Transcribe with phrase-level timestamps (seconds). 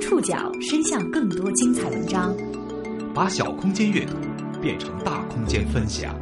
[0.00, 2.34] 触角伸向更多精彩文章，
[3.14, 4.14] 把小空间阅读
[4.60, 6.18] 变成大空间分享。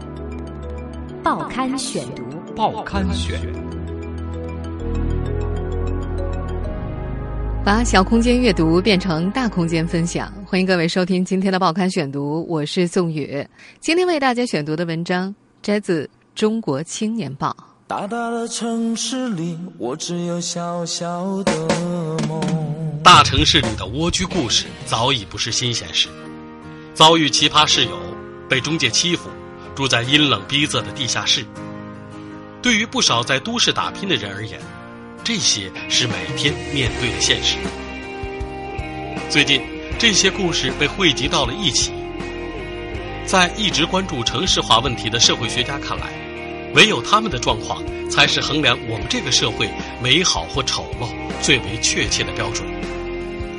[1.23, 2.25] 报刊选读，
[2.57, 3.41] 报刊选。
[7.65, 13.47] 把小空间阅读变成大空间分享，欢迎各位收听今天的报刊选读，我是宋宇。
[13.79, 15.33] 今天为大家选读的文章
[15.63, 16.05] 摘自
[16.35, 17.57] 《中国青年报》。
[17.87, 21.53] 大大的城市里，我只有小小的
[22.29, 22.78] 梦。
[23.03, 26.09] 大城市里的蜗居故事早已不是新鲜事，
[26.95, 27.99] 遭遇奇葩室友，
[28.49, 29.29] 被中介欺负，
[29.75, 31.45] 住在阴冷逼仄的地下室。
[32.61, 34.61] 对于不少在都市打拼的人而言，
[35.23, 37.57] 这些是每天面对的现实。
[39.31, 39.63] 最近，
[39.99, 41.93] 这些故事被汇集到了一起。
[43.25, 46.13] 在一直关注城市化问题的社会学家看来，
[46.75, 49.69] 唯有他们的状况，才是衡量我们这个社会
[50.03, 51.09] 美好或丑陋
[51.43, 52.68] 最为确切的标准。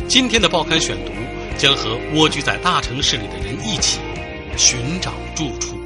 [0.09, 1.11] 今天的报刊选读
[1.55, 3.99] 将和蜗居在大城市里的人一起
[4.57, 5.77] 寻找住处。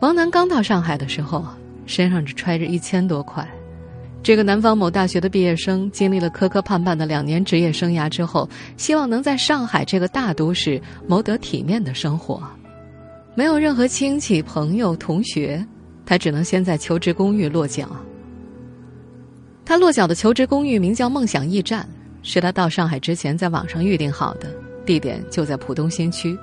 [0.00, 1.42] 王楠刚到上海的时候，
[1.86, 3.48] 身上只揣着一千多块。
[4.22, 8.46] 这个南方某大学的毕业生，经历了磕磕绊绊的两年职业生涯之后，
[8.76, 12.42] 希望能在上海这个大都市谋得体面的生活。
[13.34, 15.66] 没有任何亲戚、朋友、同学，
[16.04, 17.88] 他只能先在求职公寓落脚。
[19.64, 21.88] 他落脚的求职公寓名叫“梦想驿站”，
[22.22, 24.48] 是他到上海之前在网上预定好的，
[24.84, 26.36] 地点就在浦东新区。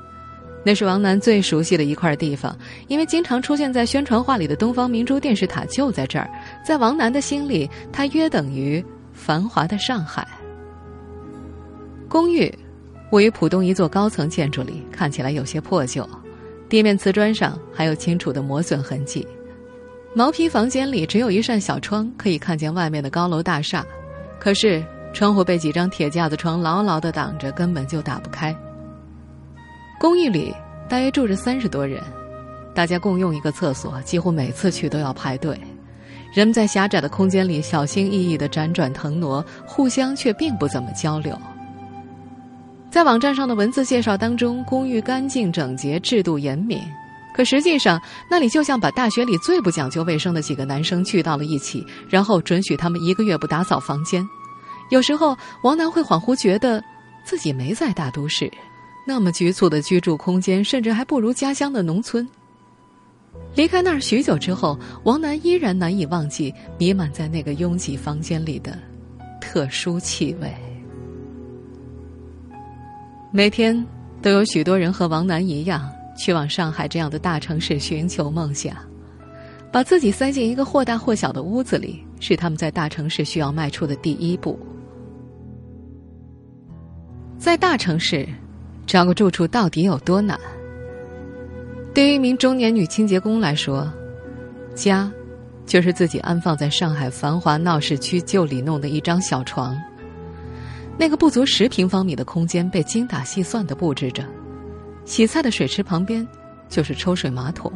[0.64, 2.56] 那是王楠最熟悉的一块地方，
[2.88, 6.30] 因为经常出现在宣传画里的东方明珠电视塔就在这儿。
[6.66, 10.28] 在王楠的心里，它约等于繁华的上海。
[12.08, 12.54] 公寓
[13.12, 16.08] 位于浦东一座高层建筑里，看起来有些破旧，
[16.70, 19.28] 地面瓷砖上还有清楚的磨损痕迹。
[20.14, 23.86] 毛坯房间里只有一扇小窗，可以看见外面的高楼大厦，
[24.40, 28.54] 可是窗户被几张铁架子窗牢牢的挡着，根本就打不开。
[29.98, 30.54] 公寓里
[30.90, 32.04] 大约住着三十多人，
[32.76, 35.58] 大家共用一个厕所，几乎每次去都要排队。
[36.34, 41.40] 人们在狭窄的空间里小心翼翼的辗转腾挪，互相却并不怎么交流。
[42.90, 46.82] 在网站上的文字介绍当中，公寓干净整洁，制度严明。
[47.34, 54.28] 可实际上，那里就像把大学里最不讲究卫生的几个男生聚到了一起，然后准许他们一个月不打扫房间。
[54.90, 56.84] 有时候，王楠会恍惚觉得
[57.24, 58.52] 自己没在大都市。
[59.08, 62.28] 那么局促的居住空间，甚至还不如家乡的农村。
[63.56, 68.78] 离开那儿许久之后，王楠依然难以忘记弥漫在那个拥挤房间里的
[69.40, 70.54] 特殊气味。
[73.32, 73.86] 每天
[74.22, 78.76] 都有许多人和王楠一样，去往上海这样的大城市寻求梦想，
[79.72, 84.60] 把自己塞进一个或大或小的屋子里，是他们在大城市需要迈出的第一步。
[87.38, 88.28] 在大城市。
[88.88, 90.38] 找个住处到底有多难？
[91.94, 93.90] 对于一名中年女清洁工来说，
[94.76, 95.10] 家
[95.66, 99.80] 就是自己安放在上海繁华闹市区旧里弄的一张小床。
[100.98, 104.26] 那个不足十平方米的空间被精打细算的布置着，
[105.06, 106.28] 洗菜的水池旁边
[106.70, 107.72] 就是抽水马桶。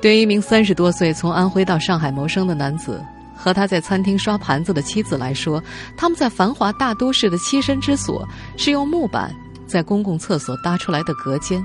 [0.00, 3.02] 对于一名三十多岁从安徽到上海谋生的男子。
[3.38, 5.62] 和他在餐厅刷盘子的妻子来说，
[5.94, 9.30] 他们在繁华大都市的栖身之所是用木板
[9.66, 11.62] 在公共厕所搭出来的隔间。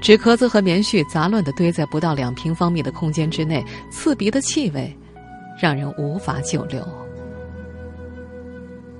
[0.00, 4.98] 纸壳子和棉絮杂乱的堆在不到两平方米的空间之内，刺鼻的气味
[5.60, 6.82] 让人无法久留。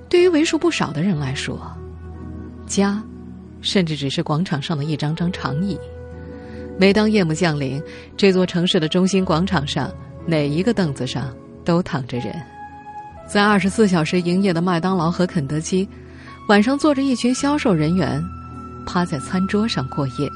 [0.07, 1.59] 对于为数不少的人来说，
[2.67, 3.01] 家
[3.61, 5.79] 甚至只是广场上的一张张长椅。
[6.77, 7.81] 每当夜幕降临，
[8.15, 9.91] 这座城市的中心广场上。
[10.25, 12.31] 哪一个凳子上都躺着人，
[13.27, 15.87] 在二十四小时营业的麦当劳和肯德基，
[16.49, 18.21] 晚上坐着一群销售人员，
[18.85, 20.29] 趴在餐桌上过夜。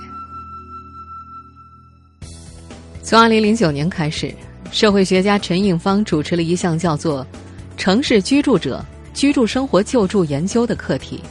[3.03, 4.33] 从二零零九年开始，
[4.71, 7.27] 社会学家陈应方主持了一项叫做
[7.77, 8.83] “城市居住者
[9.13, 11.21] 居住生活救助研究”的课题，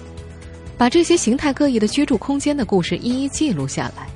[0.77, 4.07] 把这些形态各异的居住空间的故事一一记录下来。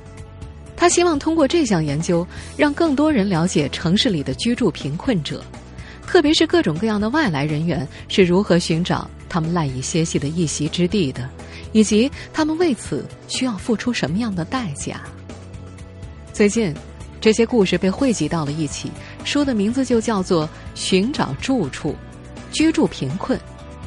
[0.75, 2.25] 他希望通过这项研究，
[2.55, 5.43] 让更多人了解城市里的居住贫困者，
[6.05, 11.27] 特别是各种各样的外来人员是如何寻找他们赖以歇息的一席之地的，
[11.71, 15.01] 以及他们为此需要付出什么样的代价。
[16.31, 16.71] 最近，
[17.19, 18.91] 这些故事被汇集到了一起，
[19.23, 20.45] 书的名字就叫做
[20.75, 21.95] 《寻找住处、
[22.51, 23.39] 居住贫困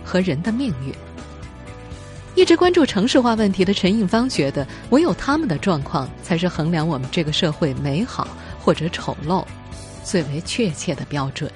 [0.03, 0.93] 和人的命运》。
[2.37, 8.27] 一直关注城市化问题的陈应芳觉得，唯有他们的状况才是衡量我们这个社会美好
[8.61, 9.45] 或者丑陋
[10.05, 11.51] 最为确切的标准。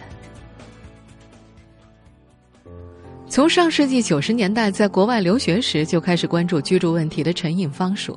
[3.29, 8.17] 从上世纪九十年代在国外留学时就开始关注居住问题的陈颖芳说：“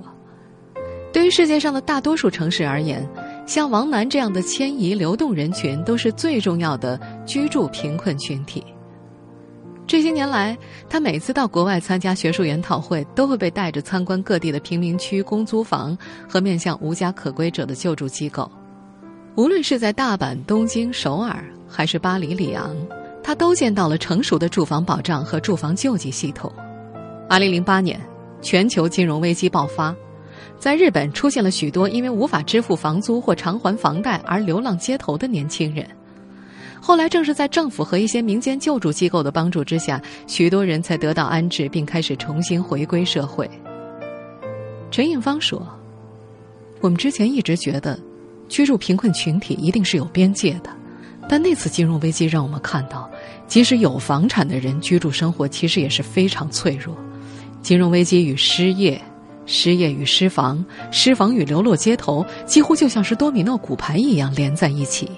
[1.13, 3.07] 对于世界上的大多数城市而言，
[3.47, 8.63] 像王楠这样的迁移流动人群都是最重要的居住贫困群体。
[9.87, 10.55] 这些年来，
[10.89, 15.97] 他每次到国外参加学术研讨会，都会被带着参观各地的贫民区公租房
[16.27, 18.51] 和面向无家可归者的救助机构。
[19.35, 22.75] 无论是在大阪、东京、首尔，还是巴黎、里昂。”
[23.23, 26.49] 他都见到了成熟的住房保障和住房救济系统。
[27.27, 27.99] 二零零八年，
[28.41, 29.93] 全球金融危机爆发，
[30.57, 35.85] 在日本出现了许多因为无法支付房租或偿还房贷而流浪街头的年轻人。
[36.87, 43.45] 后来，正是在政府和一些民间救助机构的帮助之下，许多人才得到安置，并开始重新回归社会。
[44.89, 45.61] 陈颖芳说
[46.79, 47.99] ：“我们之前一直觉得，
[48.47, 50.69] 居住贫困群体一定是有边界的。”
[51.27, 53.11] 但那次金融危机让我们看到，
[53.49, 56.95] 即使有房产的人，居住生活其实也是非常脆弱。
[57.61, 58.97] 金融危机与失业，
[59.45, 65.11] 失业与失房，失房与流落街头，几乎就像是多米诺骨牌一样连在一起。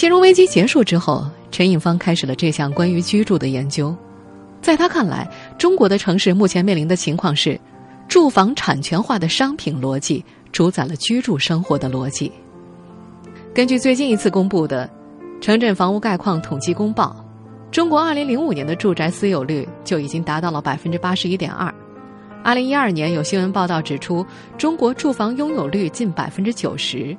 [0.00, 3.94] 金融危机结束之后，陈颖芳开始了这项关于居住的研究。
[4.62, 7.60] 在他看来，中国的城市目前面临的情况是，
[8.08, 12.32] 住房产权化的商品逻辑主宰了居住生活的逻辑。
[13.52, 14.88] 根据最近一次公布的
[15.44, 17.14] 《城镇房屋概况统计公报》，
[17.70, 21.70] 中国2005年的住宅私有率就已经达到了百分之八十一点二。
[22.42, 24.24] 2012年有新闻报道指出，
[24.56, 27.14] 中国住房拥有率近百分之九十。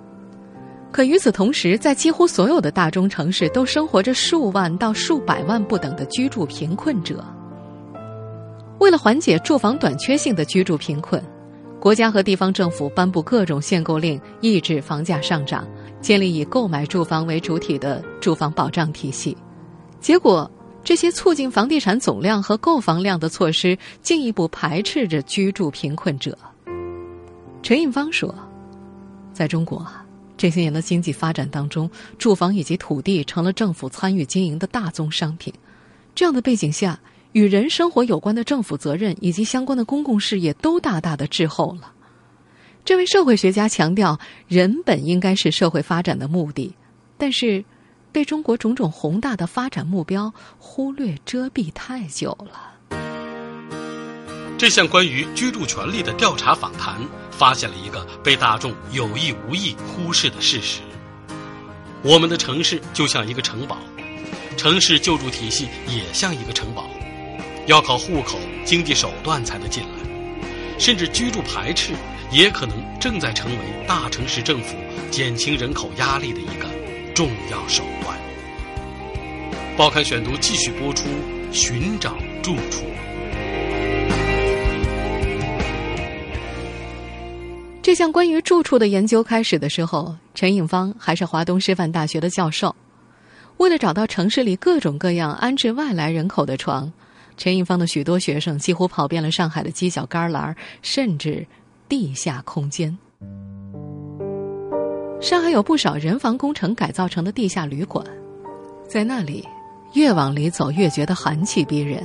[0.92, 7.24] 可与此同时，在几乎所有的大中城市，都生活着数万到数百万不等的居住贫困者。
[8.80, 11.24] 为了缓解住房短缺性的居住贫困，
[11.80, 15.66] 国家和地方政府颁布各种限购令，抑制房价上涨。
[16.02, 19.38] 建立以购买住房为主体的住房保障体系，
[20.00, 20.50] 结果
[20.84, 26.36] 这些促进房地产总量和购房量的措施，进一步排斥着居住贫困者。
[27.62, 28.34] 陈颖芳说
[29.32, 29.86] ：“在中国，
[30.42, 35.54] 这些年的经济发展当中，住房以及土地成了政府参与经营的大宗商品。
[36.16, 37.00] 这样的背景下，
[37.34, 41.94] 与人生活有关的政府责任以及相关的公共事业都大大的滞后了。”
[42.84, 46.74] 这位社会学家强调，人本应该是社会发展的目的，
[47.20, 47.64] 但是
[48.12, 52.98] 被中国种种宏大的发展目标忽略遮蔽太久了。
[54.58, 57.00] 这项关于居住权利的调查访谈
[57.42, 60.82] 发现了一个被大众有意无意忽视的事实：
[62.04, 63.80] 我们的城市就像一个城堡，
[64.56, 66.88] 城市救助体系也像一个城堡，
[67.66, 71.94] 要靠户口、经济手段才能进来，甚至居住排斥。
[72.32, 73.58] 也可能正在成为
[73.88, 74.78] 大城市政府
[75.10, 76.70] 减轻人口压力的一个
[77.16, 78.18] 重要手段。
[79.76, 81.08] 报刊选读继续播出，
[81.52, 82.86] 寻找住处。
[87.92, 92.74] 这项关于住处的研究开始的时候，陈颖芳还是华东师范大学的教授。
[93.58, 96.90] 为了找到城市里各种各样安置外来人口的床，
[97.36, 101.46] 陈颖芳的许多学生几乎跑遍了上海的犄角旮旯，甚至。
[101.90, 102.98] 地下空间，
[105.20, 108.06] 上海有不少人防工程改造成的地下旅馆，
[108.88, 109.46] 在那里，
[109.96, 112.02] 越往里走越觉得寒气逼人。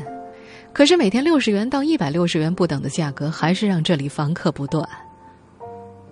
[0.72, 4.84] 可是每天六十元到一百六十元不等的价格，还是让这里房客不断。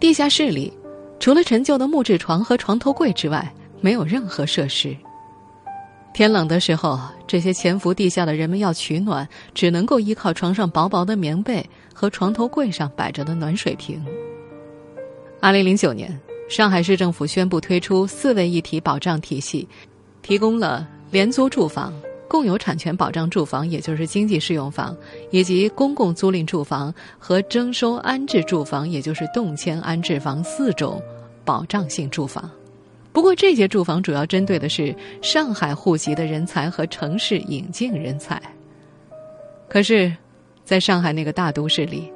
[0.05, 0.71] 地下室里，
[1.19, 4.95] 除了陈旧的木质床和床头柜之外，没有任何设施。
[6.13, 13.99] 天冷的时候，这些潜伏地下的人们要取暖，只能够依靠床上薄薄的棉被和床头柜上摆着的暖水瓶。
[15.41, 16.21] 二零零九年，
[16.51, 19.67] 上海市政府宣布推出四位一体保障体系，
[20.21, 21.91] 提供了廉租住房、
[22.35, 24.97] 共有产权保障住房（也就是经济适用房）
[25.31, 31.01] 以及公共租赁住房和征收安置住房（也就是动迁安置房）四种
[31.45, 32.51] 保障性住房。
[33.13, 38.43] 不过，这些住房主要针对的是上海户籍的人才和城市引进人才。
[39.69, 40.13] 可是，
[40.65, 42.11] 在上海那个大都市里，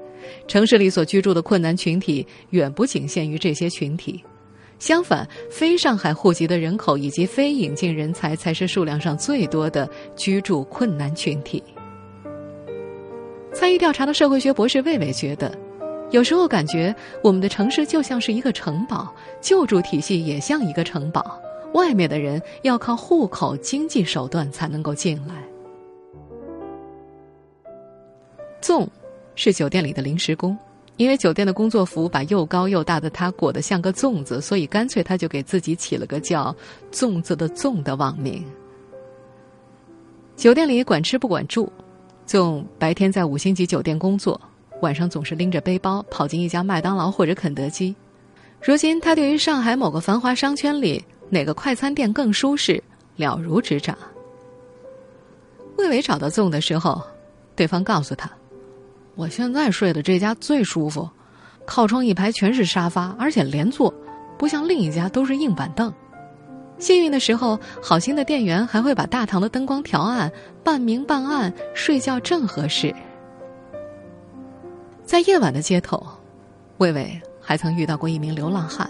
[0.48, 4.20] 城市里所居住的困难群体远不仅限于这些群体。
[4.78, 11.62] 相反，非上海户籍的人口以及非引进人才才是数量上最多的居住困难群体。
[13.52, 15.52] 参与调查的社会学博士魏伟觉得。
[16.10, 21.38] 有时候感觉我们的城市就像是一个城堡，救助体系也像一个城堡，
[21.74, 25.34] 外面的人要靠户口、经济手段才能够进来。
[28.62, 28.88] 纵
[29.34, 30.56] 是酒店里的临时工，
[30.98, 36.54] 因为酒店的工作服把又高又大的他裹得像个粽子，所以干脆他就给自己起了个叫
[36.92, 38.44] “粽子的粽”的网名。
[40.36, 41.72] 酒店里管吃不管住，
[42.26, 44.40] 纵白天在五星级酒店工作，
[44.82, 47.94] 晚上总是拎着背包跑进一家麦当劳或者肯德基。
[48.60, 52.82] 如今，他对于上海某个繁华商圈里哪个快餐店更舒适
[53.14, 53.96] 了如指掌。
[55.76, 57.00] 魏伟找到粽的时候，
[57.54, 58.28] 对方告诉他
[59.18, 61.10] ：“我现在睡的这家最舒服，
[61.66, 63.92] 靠窗一排全是沙发，而且连坐，
[64.38, 65.92] 不像另一家都是硬板凳。”
[66.78, 70.30] 幸运的时候，好心的店员还会把大堂的灯光调暗，
[70.62, 72.94] 半明半暗，睡觉正合适。
[75.02, 76.00] 在夜晚的街头，
[76.76, 78.88] 魏伟还曾遇到过一名流浪汉，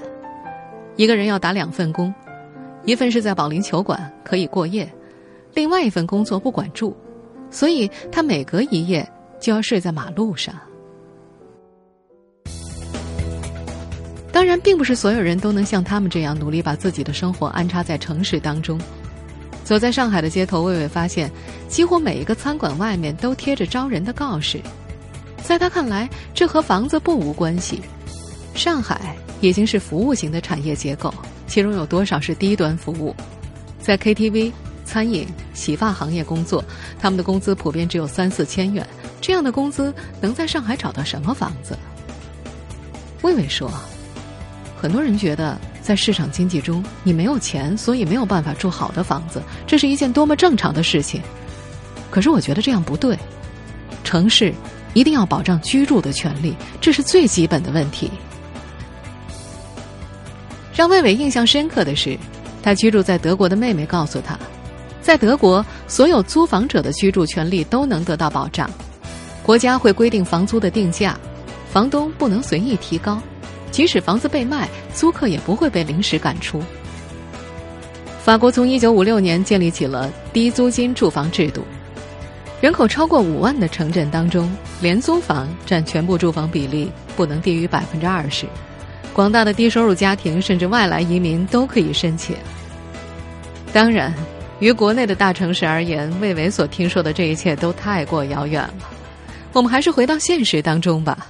[0.96, 2.14] 一个人要打两份工，
[2.84, 4.92] 一份是在保龄球馆可以过夜，
[5.54, 6.94] 另外一份工作不管住，
[7.50, 10.54] 所以他每隔一夜就要睡在马路上。
[14.30, 18.80] 当然，并不是所有人都能像他们这样努力把自己的生活安插在城市当中。
[19.64, 21.30] 走在上海的街头，魏魏发现，
[21.68, 24.60] 几乎每一个餐馆外面都贴着招人的告示。
[25.42, 27.82] 在他看来，这和房子不无关系。
[28.54, 31.12] 上海已经是服务型的产业结构，
[31.46, 33.14] 其中有多少是低端服务？
[33.80, 34.52] 在 KTV、
[34.84, 36.64] 餐饮、洗发行业工作，
[37.00, 38.86] 他们的工资普遍只有三四千元。
[39.20, 41.76] 这样的工资能在上海找到什么房子？
[43.22, 43.70] 魏伟说。
[44.80, 51.20] 很多人觉得，在市场经济中，你没有钱，所以没有办法住好的房子，这是一件多么正常的事情。
[52.12, 53.18] 可是我觉得这样不对。
[54.04, 54.54] 城市
[54.94, 58.08] 一定要保障居住的权利，这是最基本的问题。
[60.72, 62.16] 让魏伟印象深刻的是，
[62.62, 64.38] 他居住在德国的妹妹告诉他，
[65.02, 68.70] 在德国，所有租房者的居住权利都能得到保障，
[69.48, 71.18] 国家会规定房租的定价，
[71.72, 73.18] 房东不能随意提高。
[73.70, 76.62] 即使房子被卖，租客也不会被临时赶出。
[78.22, 81.62] 法国从一九五六年建立起了低租金住房制度，
[82.60, 88.44] 人口超过五万的城镇当中，廉租房占全部住房比例不能低于百分之二十，
[89.14, 92.36] 广大的低收入家庭甚至外来移民都可以申请。
[93.72, 94.12] 当然，
[94.60, 98.97] 于国内的大城市而言，魏伟所听说的这一切都太过遥远了。
[99.52, 101.26] 我们还是回到现实当中吧。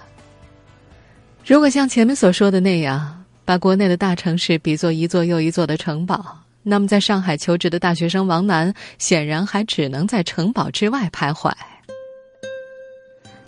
[1.47, 11.51] 如果像前面所说的那样，把国内的大城市比作一座又一座的城堡，那么在上海求职的大学生王楠显然还只能在城堡之外徘徊。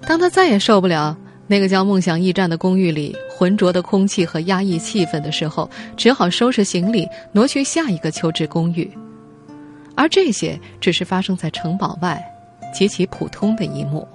[0.07, 1.15] 当他再也受不了
[1.47, 8.91] 那个叫“梦想驿站”的公寓里浑浊的空气和压抑气氛的时候，只好收拾行李挪去下一个求职公寓。
[9.95, 12.19] 而这些只是发生在城堡外
[12.73, 14.09] 极其普通的一幕。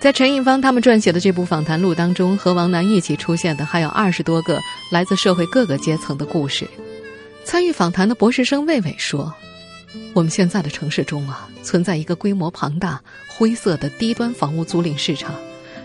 [0.00, 4.60] 在陈印芳他们撰写的这部访谈录当中，和王楠一起出现的还有二十多个
[4.92, 6.68] 来自社会各个阶层的故事。
[7.44, 9.34] 参与访谈的博士生魏伟说
[10.14, 15.34] ：“我们现在的城市中啊，存在一个规模庞大、灰色的低端房屋租赁市场，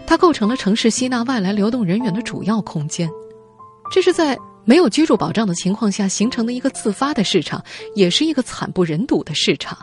[0.06, 3.10] 它构成了城市吸纳外来流动人员的主要空间。
[3.92, 7.64] 这是在没有居住保障的情况下形成的一个自发的市场，
[7.96, 9.76] 也是一个惨不忍睹的市场。”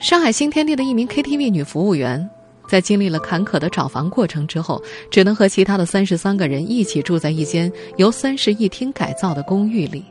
[0.00, 2.28] 上海新天地的一名 KTV 女服务员。
[2.68, 10.04] 在经历了坎坷的找房过程之后，只能和其他的三十三个人一起住在一间由三室一厅改造的公寓里。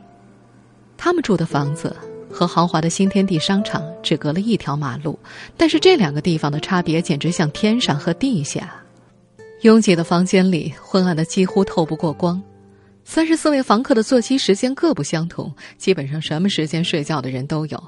[0.96, 1.94] 他们住的房子
[2.30, 5.18] 和豪华的新天地商场只隔了一条马路，
[5.56, 8.74] 但是这两个地方的差别简直像天上和地下。
[9.62, 12.42] 拥挤的房间里昏暗的几乎透不过光，
[13.04, 17.82] 三十四位房客的作息时间各不相同，基本上什么时间睡觉的人都有。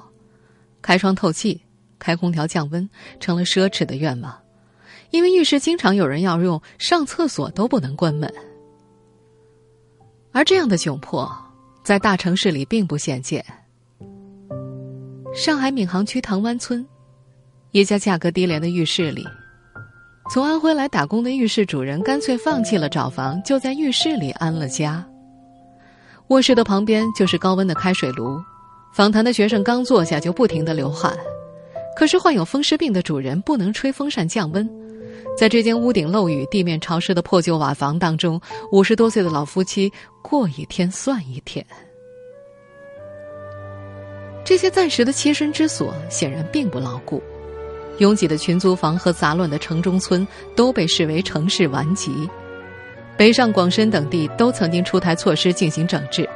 [0.80, 1.60] 开窗透气，
[1.98, 2.88] 开空调降温，
[3.20, 4.34] 成了奢侈的愿望。
[5.10, 8.32] 因为浴室经常有人要用，上厕所都不能关门。
[10.32, 11.30] 而这样的窘迫，
[11.82, 13.44] 在大城市里并不鲜见。
[15.34, 16.86] 上海闵行区塘湾村，
[17.72, 19.26] 一家价格低廉的浴室里，
[20.30, 25.04] 从安徽来打工的浴室主人干脆放弃了找房，就在浴室里安了家。
[26.28, 28.38] 卧室的旁边就是高温的开水炉，
[28.92, 31.16] 访谈的学生刚坐下就不停的流汗，
[31.96, 34.68] 可是患有风湿病的主人不能吹风扇降温。
[35.38, 38.40] 在这间屋顶漏雨、地面潮湿的破旧瓦房当中，
[38.72, 41.64] 五十多岁的老夫妻过一天算一天。
[44.44, 47.22] 这些暂时的栖身之所显然并不牢固，
[47.98, 50.26] 拥挤的群租房和杂乱的城中村
[50.56, 52.28] 都被视为城市顽疾。
[53.16, 56.28] 北上广深等地都曾经出台措施进行整治。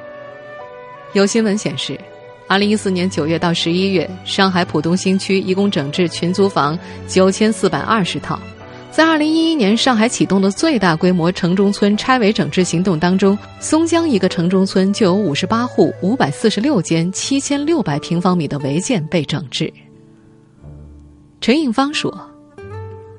[1.13, 1.99] 有新闻显示，
[2.47, 6.79] 二零一四年九月到十一月，上海浦东新区一共整治群租房
[7.09, 8.39] 九千四百二十套。
[8.93, 19.73] 在二零一一年上海启动的最大规模城中村拆违整治行动当中，松江一个城中村就有五十八户、五百四十六间、七千六百平方米的违建被整治。
[21.41, 22.15] 陈颖芳说，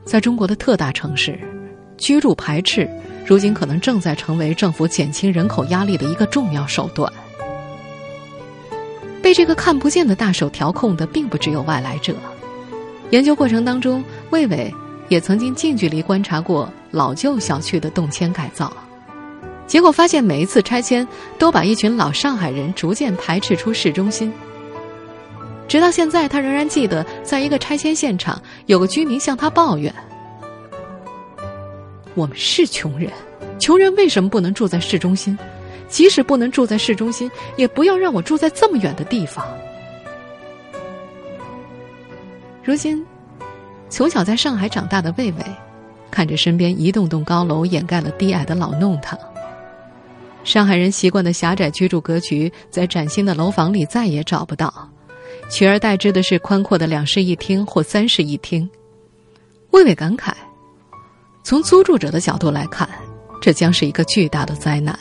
[0.06, 1.40] 在中国的特大城市，
[1.98, 2.88] 居住排斥
[3.26, 7.12] 如今可能正在成为政府减轻人口压力的一个重要手段。
[9.24, 12.14] 被这个看不见的大手调控的，并不只有外来者。
[13.10, 14.72] 研究过程当中，魏伟。
[15.14, 18.74] 也曾经近距离观察过老旧小区的动迁改造，
[19.68, 24.34] 结果发现每一次拆迁都把一群老上海人逐渐排斥出市中心。
[25.68, 29.94] 直到现在，他仍然记得，在一个拆迁现场，有个居民向他抱怨
[32.16, 33.12] ：“我们是穷人，
[33.60, 35.38] 穷人为什么不能住在市中心？
[35.88, 39.46] 即使不能住在市中心，也不要让我住在这么远的地方。”
[42.66, 43.06] 如今。
[43.94, 45.46] 从小在上海长大的魏伟，
[46.10, 49.16] 看着身边一栋栋高楼掩盖了低矮的老弄堂。
[50.44, 54.90] 上海人习惯的狭窄居住格局，在崭新的楼房里再也找不到，
[55.48, 58.68] 取而代之的是宽阔的两室一厅或三室一厅。
[59.70, 60.34] 魏伟感慨：
[61.44, 62.90] 从租住者的角度来看，
[63.40, 64.98] 这将是一个巨大的灾难。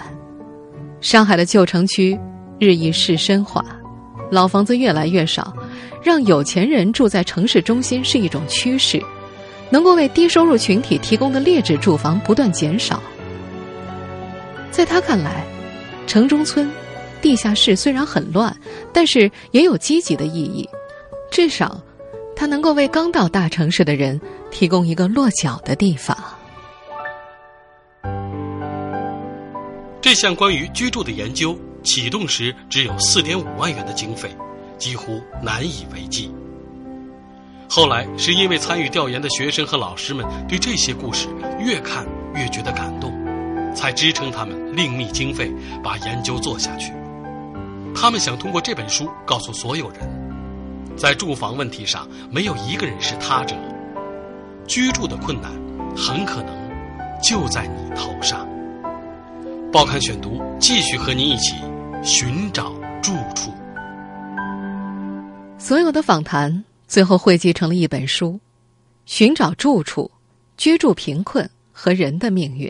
[1.00, 2.20] 上海的旧城区
[2.58, 3.64] 日益市深化，
[4.30, 5.50] 老房子越来越少。
[6.02, 9.02] 让有钱人住在城市中心是一种趋势，
[9.70, 13.02] 能够为低收入群体提供的劣质住房不断减少。
[14.70, 15.44] 在他看来，
[16.06, 16.70] 城中村、
[17.20, 18.56] 地下室虽然很乱，
[18.92, 20.68] 但是也有积极的意义，
[21.30, 21.80] 至少，
[22.34, 24.20] 它能够为刚到大城市的人
[24.50, 26.16] 提供一个落脚的地方。
[30.00, 34.28] 这项关于居住的研究启动时只有四点五万元的经费。
[34.82, 36.28] 几乎难以为继。
[37.68, 41.28] 后来是因为参与调研的学生和老师们对这些故事
[41.60, 43.12] 越看越觉得感动，
[43.76, 45.52] 才支撑他们另觅经费
[45.84, 46.92] 把研究做下去。
[47.94, 50.00] 他们想通过这本书告诉所有人，
[50.96, 53.54] 在住房问题上没有一个人是他者，
[54.66, 55.52] 居住的困难
[55.96, 56.52] 很可能
[57.22, 58.48] 就在你头上。
[59.72, 61.54] 报刊选读继续和您一起
[62.02, 63.52] 寻找住处。
[65.62, 68.30] 所有的访谈最后汇集成了一本书，
[69.06, 70.10] 《寻找住处、
[70.56, 72.66] 居住贫困和人的命运》。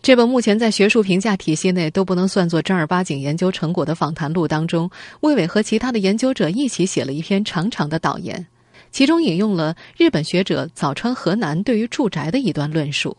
[0.00, 4.88] 这本目前在学术评价体系内都不能算作正儿八经研究成果的访谈录当中，
[5.22, 8.46] 魏伟和其他的研究者一起写了一篇长长的导言，
[8.92, 13.16] 其中引用了日本学者早川河南对于住宅的一段论述：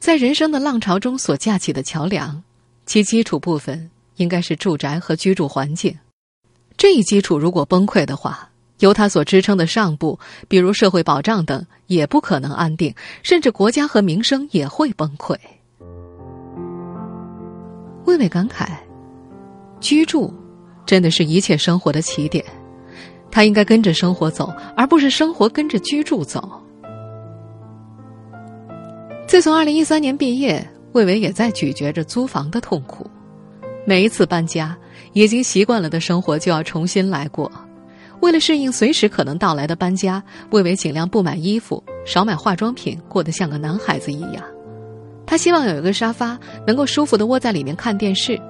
[0.00, 2.42] 在人生的浪潮中所架起的桥梁，
[2.86, 5.96] 其基础部分应该是住宅和居住环境。
[6.78, 15.36] 这一基础如果崩溃的话，由它所支撑的上部，比如社会保障等，也不可能安定，甚至国家和民生也会崩溃。
[18.04, 18.68] 魏伟感慨：
[19.80, 20.32] 居住，
[20.86, 22.44] 真的是一切生活的起点，
[23.28, 26.48] 它应该跟着生活走，而不是生活跟着居住走。
[29.26, 33.04] 自从二零一三年毕业，魏伟也在咀嚼着租房的痛苦。
[33.84, 34.78] 每一次搬家，
[35.18, 37.50] 已经习惯了的生活就要重新来过。
[38.20, 44.44] 为了适应随时可能到来的搬家，魏伟尽量不买衣服，少买化妆品，过得像个男孩子一样。
[45.26, 48.40] 他希望有一个沙发，能够舒服的窝在里面看电视。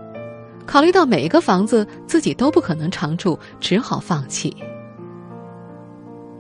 [0.67, 4.55] 考虑到每一个房子自己都不可能常住，只好放弃。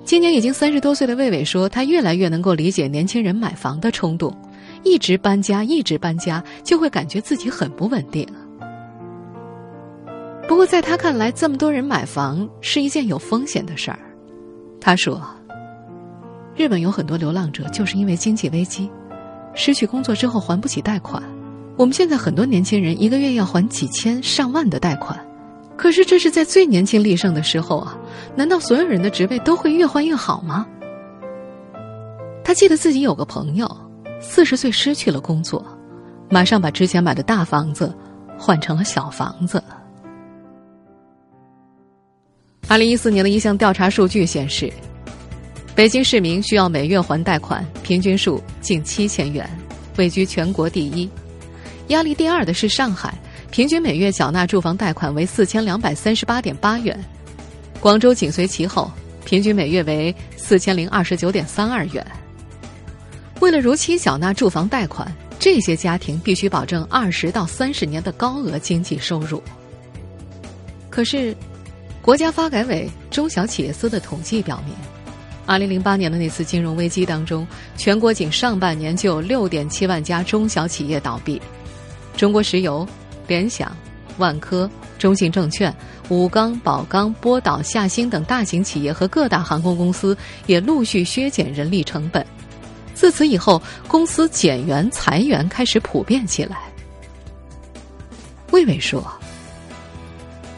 [0.05, 4.31] 今年已经三十多岁的魏伟说，他越来越能够理解年轻人买房的冲动。
[4.83, 8.29] 一直搬家，一直搬家，就会感觉自己很不稳定。
[10.49, 13.99] 不过，在他看来，这么多人买房是一件有风险的事儿。
[14.81, 15.23] 他说
[16.57, 18.91] ：“日本有很多流浪者，就是因为经济危机，
[19.53, 21.23] 失去工作之后还不起贷款。
[21.77, 25.23] 我们现在很多年轻人一个月要还几千上万的贷款，
[25.77, 27.95] 可是这是在最年轻力盛的时候啊！
[28.35, 30.67] 难道所有人的职位都会越换越好吗？”
[32.43, 33.71] 他记得自己有个朋友，
[34.19, 35.63] 四十岁失去了工作，
[36.31, 37.95] 马上把之前买的大房子
[38.39, 39.63] 换成了小房子。
[42.69, 44.71] 二零一四年的一项调查数据显示，
[45.75, 49.49] 北京市民需要每月还贷款平均数近七千元，
[49.97, 51.09] 位居全国第一。
[51.87, 53.15] 压力第二的是上海，
[53.51, 57.03] 平均每月缴纳住房贷款为四千两百三十八点八元。
[57.81, 58.93] 广州紧随其后，
[59.25, 62.07] 平均每月为四千零二十九点三二元。
[63.41, 69.43] 为了如期缴纳住房贷款，这些家庭必须保证二十到三十年的高额经济收入。
[70.91, 71.35] 可是。
[72.09, 74.75] 国家发改委中小企业司的统计表明，
[75.45, 81.39] 二零零八年的那次金融危机当中，全国仅上半年就有六点七万家中小企业倒闭。
[82.17, 82.89] 中国石油、
[83.27, 83.77] 联想、
[84.17, 85.71] 万科、中信证券、
[86.09, 90.17] 武钢、宝钢、波导、夏新等大型企业和各大航空公司
[90.47, 92.27] 也陆续削减人力成本。
[92.95, 96.57] 自此以后，公司减员裁员开始普遍起来。
[98.51, 99.07] 魏伟说：“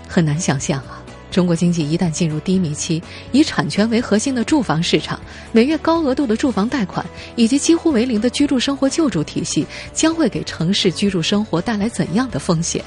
[0.06, 0.99] 很难想象啊，
[1.30, 5.18] 中国经济一旦进入低迷期，以产权为核心的住房市场，
[5.52, 7.04] 每月高额度的住房贷款，
[7.36, 12.84] 以及几乎为零的居住生活救助体系，将会给城市居住生活带来怎样的风险？”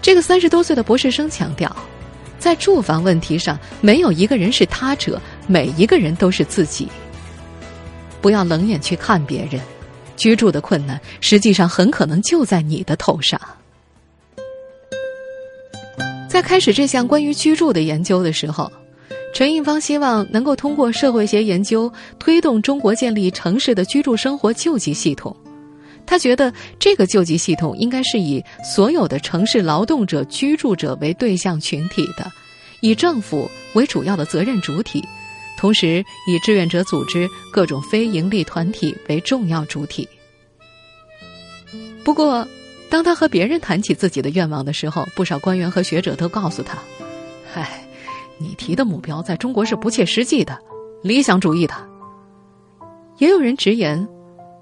[0.00, 1.74] 这个三十多岁的博士生强调，
[2.38, 6.88] 在住房问题上，没有一个人是他者，每一个人都是自己。
[8.20, 9.60] 不要冷眼去看别人，
[10.16, 13.38] 居住的困难实际上很可能就在你的头上。
[16.28, 18.70] 在开始这项关于居住的研究的时候，
[19.34, 25.34] 陈应芳希望能够通过社会学研究推动中国建立城市的居住生活救济系统。
[26.06, 32.30] 他觉得这个救济系统应该是以所有的城市劳动者、居住者为对象群体的，
[32.80, 35.02] 以政府为主要的责任主体。
[35.58, 40.08] 同时，以志愿者组织、各种非营利团体为重要主体。
[42.04, 42.46] 不过，
[42.90, 46.78] 当他和别人谈起自己的愿望的时候，不少官员和学者都告诉他
[47.54, 47.86] ：“唉，
[48.38, 50.58] 你提的目标在中国是不切实际的，
[51.02, 51.74] 理想主义的。”
[53.18, 54.08] 也有人直言，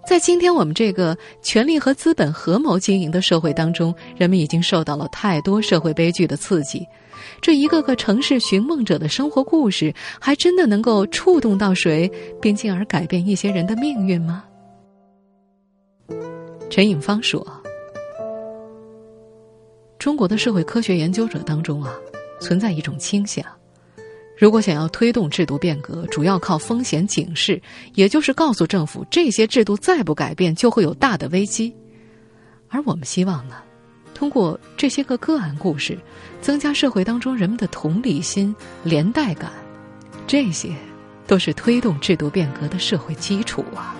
[0.08, 6.86] 在今天我们这个权力和资本合谋经营的社会当中，人们已经受到了太多社会悲剧的刺激。
[7.40, 12.10] 这一个个城市寻梦者的生活故事，还真的能够触动到谁，
[12.40, 14.44] 并进而改变一些人的命运吗？
[16.68, 17.46] 陈颖芳说
[19.98, 21.92] ：“中国的社会科学研究者当中啊，
[22.40, 23.44] 存在一种倾向，
[24.36, 27.60] 如果想要推动制度变革，主要靠风险警示，
[27.94, 31.74] 也就是告诉政府这些制度再不改变就会有大的危机。
[32.68, 33.56] 而我们希望呢？”
[34.14, 35.98] 通过这些个个案故事，
[36.40, 39.50] 增加社会当中人们的同理心、连带感，
[40.26, 40.70] 这些
[41.26, 43.94] 都是推动制度变革的社会基础啊！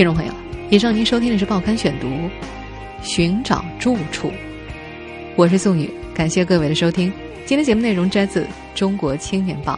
[0.00, 0.32] 听众朋友，
[0.70, 2.06] 以上您收听的是《报刊选读》，
[3.02, 4.32] 寻找住处，
[5.36, 7.12] 我是宋宇，感谢各位的收听。
[7.44, 9.74] 今天节目内容摘自《中国青年报》。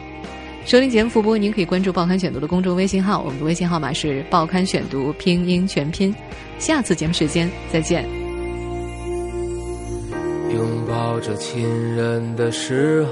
[0.65, 6.15] 收听节目复播，您可以关注《报刊选读》的公众微信号，我们的微信号码是“报刊选读”拼音全拼。
[6.57, 8.05] 下次节目时间再见。
[10.53, 13.05] 拥抱着亲人的时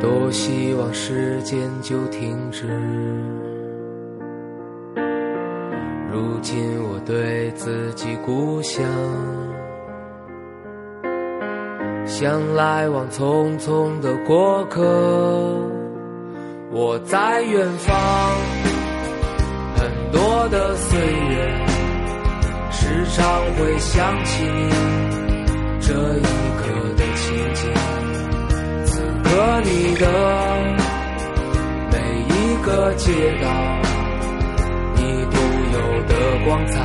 [0.00, 2.64] 多希望时间就停止。
[6.18, 8.84] 如今我对自己故乡。
[12.06, 14.82] 像来往匆匆的过客，
[16.72, 17.96] 我在远方。
[19.76, 21.66] 很多的岁月，
[22.72, 24.70] 时常会想起你
[25.80, 26.22] 这一
[26.58, 27.70] 刻的情景。
[28.86, 29.30] 此刻
[29.62, 30.04] 你的
[31.92, 31.96] 每
[32.34, 33.46] 一个街道，
[36.08, 36.80] 的光彩，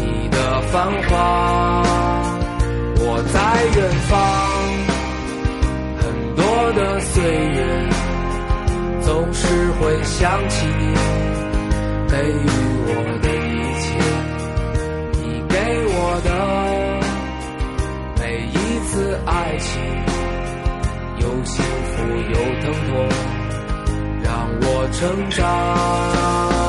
[0.00, 1.82] 你的繁华。
[3.04, 3.38] 我在
[3.76, 4.12] 远方，
[5.98, 6.02] 很
[6.36, 6.40] 多
[6.72, 7.58] 的岁月，
[9.02, 9.42] 总是
[9.80, 10.94] 会想起你
[12.08, 12.46] 给予
[12.86, 12.90] 我
[13.22, 13.84] 的一切，
[15.20, 15.54] 你给
[15.88, 16.28] 我的
[18.20, 18.54] 每一
[18.86, 18.90] 次
[19.26, 19.70] 爱情，
[21.18, 21.94] 有幸福
[22.30, 22.92] 有疼痛，
[24.22, 26.61] 让我成长。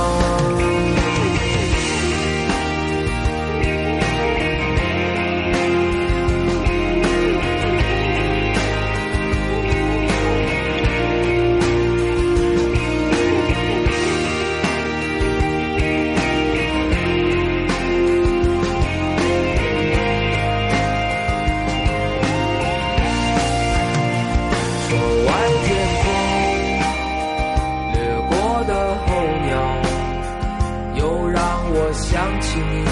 [31.86, 32.86] 我想起你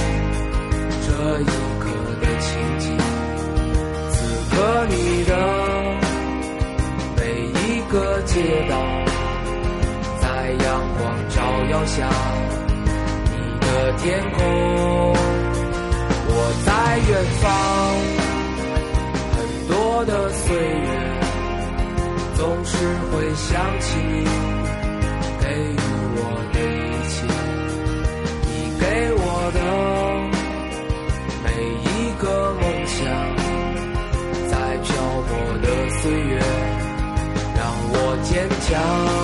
[1.08, 1.45] 这一
[1.80, 1.84] 刻
[2.19, 2.49] 的情
[2.80, 2.86] 景
[4.12, 4.15] 此
[4.51, 4.56] 刻
[4.89, 5.32] 你的
[7.15, 7.21] 每
[7.56, 8.34] 一个街
[8.69, 8.75] 道
[10.19, 12.10] 在阳光照耀下
[13.32, 13.65] 你的
[13.99, 14.39] 天空
[16.27, 16.69] 我在
[17.08, 17.47] 远方
[19.32, 19.73] 很多
[20.06, 20.91] 的岁月
[22.36, 22.75] 总是
[23.10, 24.25] 会想起你
[25.39, 26.00] 给予
[29.53, 29.59] 的
[31.43, 31.49] 每
[31.83, 32.99] 一个梦想
[34.49, 34.93] 在漂
[35.27, 36.39] 泊的岁月
[37.55, 37.61] 让
[37.93, 39.20] 我坚强。